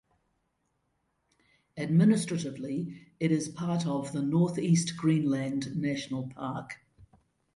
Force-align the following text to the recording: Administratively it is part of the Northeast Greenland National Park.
Administratively 1.77 3.05
it 3.19 3.31
is 3.31 3.47
part 3.49 3.85
of 3.85 4.11
the 4.13 4.23
Northeast 4.23 4.97
Greenland 4.97 5.75
National 5.79 6.27
Park. 6.35 6.77